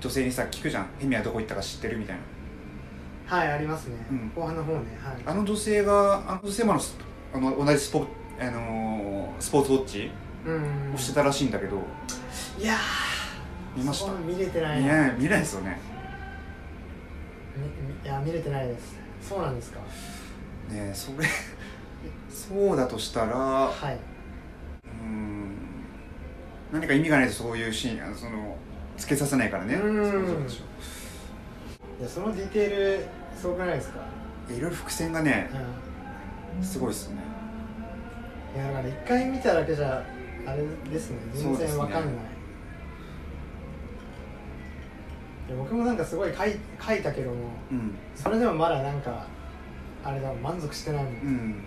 [0.00, 1.98] 女性にさ聞くじゃんヘミはどこ行ったか知ってる？
[1.98, 3.36] みたいな。
[3.38, 4.32] はいありますね、うん。
[4.34, 4.78] 後半の方ね。
[5.02, 5.16] はい。
[5.26, 6.74] あの女性があの女性も
[7.34, 8.06] あの同じスポ,、
[8.40, 10.10] あのースポーツウォッチ
[10.46, 10.94] うん。
[10.94, 11.76] をしてたらしいんだけど。
[12.58, 14.12] いやー見ました。
[14.12, 14.80] 見れてない。
[14.80, 15.78] 見れない見れないですよね。
[18.04, 18.96] いや見れてないです。
[19.20, 19.80] そうなんですか？
[19.80, 19.86] ね
[20.70, 21.26] えそれ
[22.30, 23.98] そうだとしたらはい、
[26.72, 28.56] 何か意味がないとそういうシーンその
[28.96, 29.74] つけさせないからね。
[29.74, 29.76] い
[32.02, 34.00] やそのディテールすごくないですか？
[34.50, 35.50] ょいろいろ伏線がね
[36.56, 36.64] うん。
[36.64, 37.22] すごいっすよね。
[38.54, 40.04] いやだから一回見ただけじゃ
[40.46, 41.18] あれですね。
[41.34, 42.16] 全然わかんない、い
[45.50, 47.36] や僕もなんかすごい書い書いたけども
[47.70, 47.94] うん。
[48.14, 49.26] それでもまだなんか
[50.04, 51.62] あれだ満足してないもん、うん。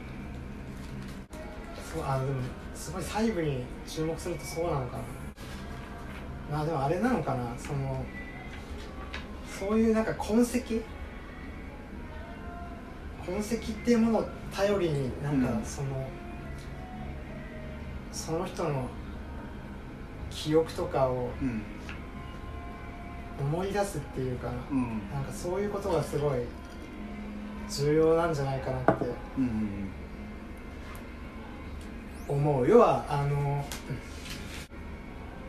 [1.93, 2.33] そうあでも
[2.81, 5.03] すごい細部に注目するとそうなのかな。
[6.57, 7.53] まあでもあれなのかな。
[7.55, 8.03] その
[9.47, 10.81] そういうなんか痕跡？
[13.23, 15.63] 痕跡っていうものを頼りになんかうん。
[15.63, 16.07] その、
[18.11, 18.87] その人の
[20.31, 21.61] 記憶とかをうん。
[23.39, 25.01] 思い出すっていうかうん。
[25.13, 26.39] なんかそういうことがすごい
[27.69, 29.05] 重要なんじゃないかなって
[29.37, 29.91] うんうん
[32.31, 32.67] 思う。
[32.67, 33.65] 要はあの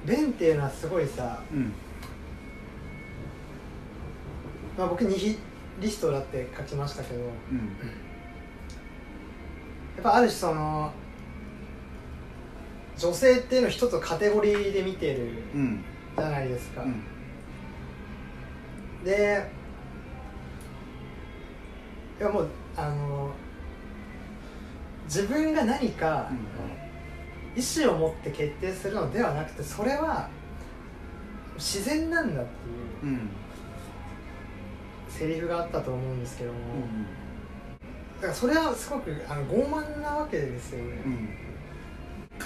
[0.05, 1.73] 弁っていうのはすごいさ、うん。
[4.77, 5.39] まあ、僕ニヒ
[5.81, 7.59] リストだって書きましたけどやうん。
[10.01, 10.93] っぱある種その
[12.99, 15.85] 女性っていうのを一つのカテゴリーで見てるうん。
[16.17, 17.05] じゃないですか、うん。
[19.05, 19.51] で
[22.21, 23.31] いやもうあの
[25.05, 26.31] 自分が何か
[27.57, 30.29] 意思を持って決定するのではなくてそれは
[31.57, 33.19] 自然なんだっていう
[35.09, 37.23] セリフがあったと思うんですけども、うん
[38.23, 41.03] だからそれはすごくあの傲慢なわけですよね。
[41.05, 41.09] う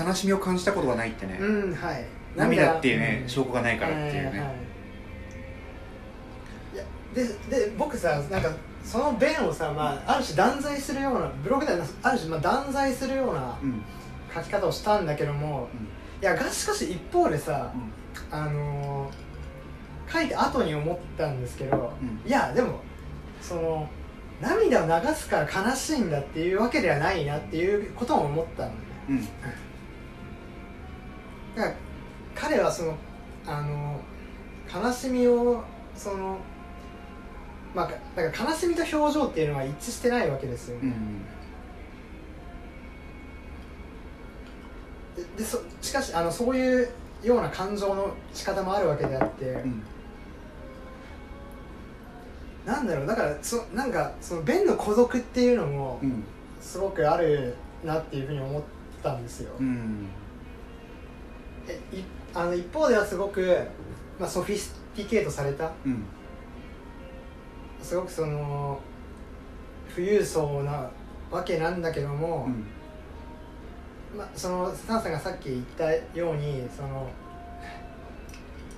[0.02, 0.06] ん。
[0.06, 1.36] 悲しみを感じたことがないってね。
[1.38, 2.06] うん、はい。
[2.34, 4.56] 涙っていうねん証拠がないからっていうはね
[6.72, 6.76] い。
[6.76, 7.24] いやで
[7.66, 8.50] で僕さなんか
[8.86, 13.82] その弁をさ、まあ、ある種断罪するようなブログではある種まあ断罪するようなうん。
[14.32, 15.68] 書き方をしたんだけども
[16.20, 17.72] いやがしかし一方でさ
[18.30, 19.26] あのー
[20.12, 22.20] 書いて後に思ったんですけどうん。
[22.24, 22.80] いやでも
[23.42, 23.88] その
[24.40, 28.76] 涙を流すから悲しいんだっていうわけではないなっていうことも思ったのね。
[29.08, 29.20] うん。
[31.56, 31.74] だから
[32.34, 32.96] 彼はその
[33.46, 34.00] あの
[34.72, 35.64] 悲しみを
[35.96, 36.38] その
[37.76, 41.22] まあだから悲しみと表情っていうのは一致してないわけですよ、うん
[45.14, 46.90] ででそしかしあのそういう
[47.22, 49.82] ような感情の仕方もあるわけであって、うん。
[52.66, 56.22] なんだろうだからそなんかそのベンの孤独っていうのもうん。
[56.60, 58.62] すごくあるなっていうふうに思っ
[59.02, 60.06] たんですよ、うん。
[61.66, 63.58] えいあの一方ではすごく、
[64.20, 65.72] まあ、ソフィスティケートされた。
[65.86, 66.04] うん
[67.86, 68.80] すごくその
[69.94, 70.90] 富裕層な
[71.30, 72.48] わけなんだけども、
[74.16, 77.08] まあ、そのサンさんがさっき言ったようにその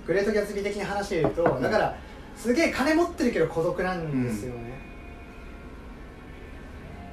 [0.07, 1.97] グレート・ギャツビー的に話で言うとだから
[2.37, 4.79] すげえ金持ってるけど孤独なんですよね、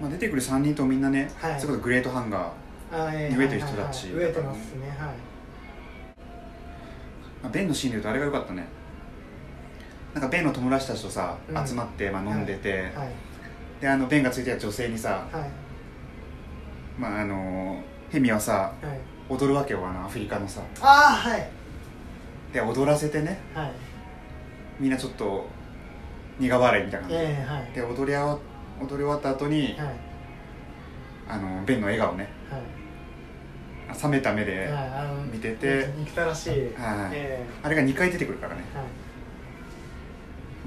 [0.02, 1.62] まあ出てくる3人とみんなねはい。
[1.62, 4.32] それこそグレートハンガーあえ飢えてる人たちはいはいはい。
[4.32, 4.98] 飢えてますねはい。
[7.42, 8.68] まあベンのシーンで言うとあれが良かったね
[10.16, 11.68] なんかベンの友達たちとさうん。
[11.68, 12.84] 集まってまあ飲んでて。
[12.96, 13.10] はい。
[13.82, 15.50] であのベンがついてた女性にさはい。
[16.98, 19.00] まああのヘミはさはい。
[19.28, 20.62] 踊るわけよあのアフリカのさ。
[20.82, 21.50] ああはい。
[22.54, 23.42] で踊らせてね。
[23.54, 23.72] はい。
[24.80, 25.48] みんなちょっと
[26.40, 27.24] 苦笑いみたいな感じ。
[27.26, 27.72] でええはい。
[27.74, 28.40] で踊りあわ
[28.80, 29.96] 踊り終わった後にはい。
[31.28, 32.30] あのベンの笑顔ね。
[32.50, 32.62] はい。
[34.02, 34.68] 冷めた目で、
[35.32, 35.90] 見てて。
[35.98, 37.12] 憎たらしい、はい。
[37.14, 38.64] えあれが2回出てくるからね。
[38.74, 38.88] えはい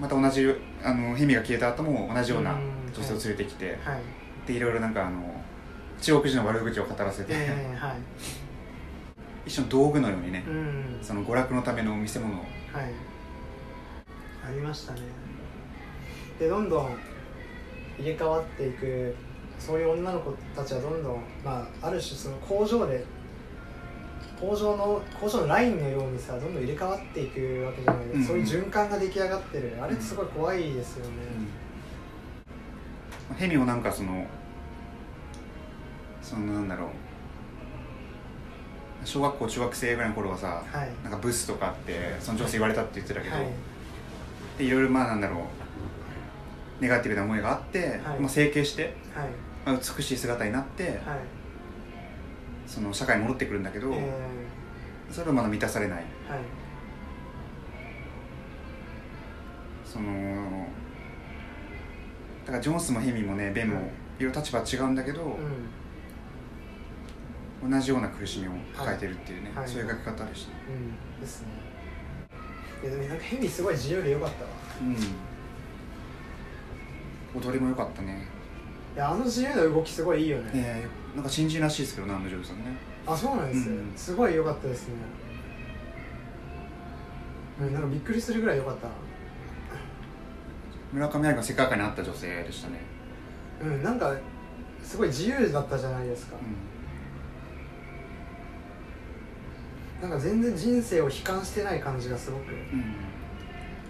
[0.01, 4.01] また同じあのヘミが消えた後も同じようなうん女性を連れてきて、はい。
[4.47, 5.21] でいろいろなんかあの
[6.01, 7.97] 中国人の悪口を語らせて、ええはい。
[9.47, 10.99] 一緒の道具のようにね、うん。
[11.03, 12.39] その娯楽のための見せ物を。
[12.39, 12.49] はい。
[14.47, 15.01] ありましたね。
[16.39, 16.97] でどんどん
[17.99, 19.15] 入れ替わっていく
[19.59, 23.05] そういう女の子たちはどんどん、まあ、ある種その工場で
[24.41, 28.25] 工場の工場のラインのようにさどんどん入れ替わっていくわけじゃない、うん。
[28.25, 29.77] そういう循環が出来上がってる。
[29.81, 31.11] あれってすごい怖いですよね、
[33.37, 34.27] ヘミもなんかその
[36.23, 36.89] そのなんだろう。
[39.05, 40.91] 小学校中学生ぐらいの頃はさ、はい。
[41.03, 43.47] なんかブスとかってその女性言われたって言ってたけど、はい。
[44.59, 45.47] でいろいろまあなんだろ
[46.81, 48.21] うネガティブな思いがあって、はい。
[48.21, 48.95] まあ、整形して、はい。
[49.65, 50.95] まあ、美しい姿になって、はい
[52.69, 54.13] その社会に戻ってくるんだけど、え
[55.11, 56.05] それはまだ満たされない。
[56.29, 56.41] ーはい。
[59.87, 60.69] その
[62.45, 63.85] だからジョンスもヘミもねベンもはい。
[64.19, 65.23] いろいろ立場は違うんだけど、
[67.63, 67.71] うん。
[67.71, 69.69] 同じような苦しみを抱えてるっていうね、はい。
[69.69, 71.21] そういう描き方でした、うん。
[71.21, 71.49] ですね。
[72.83, 74.51] いやでもなんかヘミすごい自由でよかったわ。
[74.83, 74.85] う
[77.39, 77.41] ん。
[77.43, 78.13] 踊りも良かったね。
[78.13, 78.38] い
[78.99, 82.77] やあの自由な動きすごいいいよね、えー、なんか新人らしいですけどね安藤ジョーさんね。
[83.07, 84.95] あそうなんですよ、うんすごい良かったですね。
[87.61, 88.89] うんなんかびっくりするぐらい良かった。
[88.89, 88.93] な
[90.93, 92.81] 村上愛が世界観に合った女性でしたね。
[93.63, 94.15] うんなんか
[94.83, 96.37] すごい自由だったじゃないですか、
[100.01, 102.95] なんか全然人生を悲観してない感じがすごくうん、うん。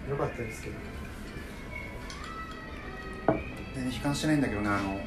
[0.09, 0.75] 良かったですけど
[3.79, 4.99] 全然悲観してないんだけどねあのうん。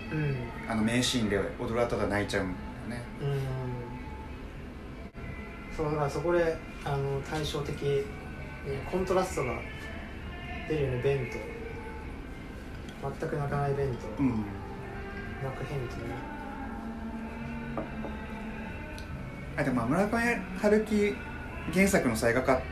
[0.67, 2.55] あの名シーンで踊られたら泣いちゃうん
[2.89, 3.07] だよね。
[3.21, 3.39] うん。
[5.77, 8.03] そうだからそこであの対照的に
[8.91, 9.59] コントラストが
[10.69, 11.33] 出るよねベンと
[13.21, 14.47] 全く泣かないベンと、うん。
[15.43, 16.03] 泣くヘンとね。
[19.59, 21.15] あでもまあ村上春樹
[21.75, 22.63] 原作のさ映画化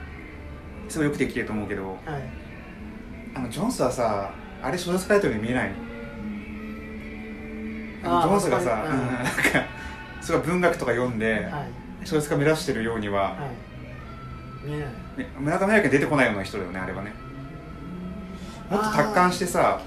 [0.88, 1.98] すごいよくできてると思うけどはい。
[3.34, 4.32] あのジョンスはさ
[4.62, 5.89] あれ小説書いてるように見えない
[8.04, 8.92] あのあージョンスがさ、うん。
[8.92, 9.30] うんなんか
[10.20, 12.06] すごい文学とか読んではい。
[12.06, 13.36] 小説家目指してるようには、は
[14.64, 14.66] い。
[14.66, 14.88] 見えない。
[15.18, 17.12] ね村上春樹は出てこないような人だよねあれはね。
[18.70, 19.80] もっと達観してさ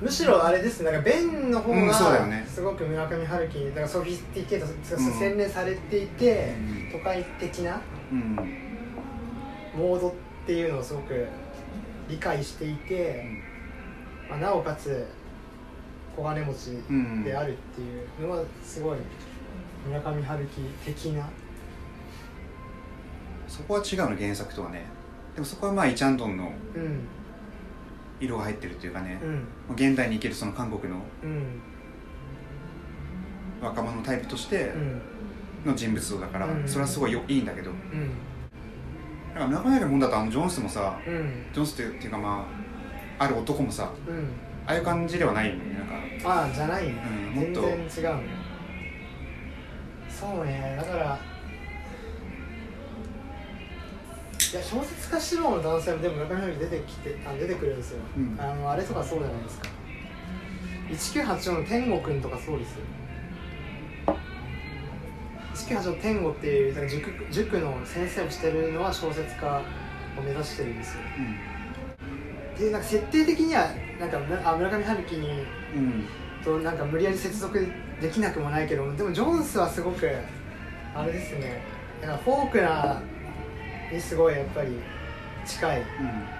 [0.00, 2.46] むしろあれですねなんかベンの方うんそうだよがね。
[2.48, 5.12] すごく村上春樹にだからソフィスティケートうん。
[5.18, 6.54] 洗練されていて、
[6.92, 6.98] うん。
[6.98, 7.80] 都会的な
[8.10, 8.36] うん。
[9.76, 10.12] モードっ
[10.46, 11.26] ていうのをすごく
[12.08, 13.24] 理解していて、
[14.28, 15.06] まあ、なおかつ
[16.16, 17.24] 小金持ちうん。
[17.24, 17.84] であるってい
[18.24, 18.98] うのはすごい
[19.86, 21.28] 村上春樹的な。
[23.48, 24.84] そこは違うの原作とはね。
[25.34, 27.00] でもそこはまあイ・チャンドンのうん。
[28.20, 29.18] 色が入ってるっていうかね。
[29.22, 29.74] う、ん。
[29.74, 31.60] 現代に生きるその韓国のうん。
[33.62, 35.00] 若者のタイプとしてうん。
[35.66, 36.68] の人物像だから、うん。
[36.68, 37.70] それはすごいよいいんだけど。
[37.70, 38.10] うん。
[39.34, 41.46] だから村上春樹の本だとあのジョンスもさうん。
[41.52, 42.46] ジョンスっていうかま
[43.18, 44.28] あある男もさうん。
[44.66, 45.69] ああいう感じではないよね
[46.24, 46.96] ああじゃないん
[47.34, 48.22] 全然違うね。
[50.08, 51.18] そうねだから。
[54.52, 58.36] いや小説家志望の男性もでも中身より出てきてあ出てくるんですよ、うん。
[58.40, 59.68] あのあれとかそうじゃないですか。
[60.90, 62.84] 1984の天吾くんとかそうですよ。
[65.54, 69.62] 1984の天吾っていう塾塾の先生をしてるのは小説家
[70.18, 71.02] を目指してるんですよ。
[72.58, 73.68] でなんか設定的には
[74.00, 75.28] なんか村あ村上春樹に
[75.74, 76.04] うん、うん
[76.42, 77.66] となんか無理やり接続
[78.00, 80.08] できなくもないけどでもジョンスはすごく
[80.94, 81.62] あれですね。
[82.24, 84.80] フォークナーにすごいやっぱり
[85.44, 85.80] 近い。
[85.80, 86.39] うん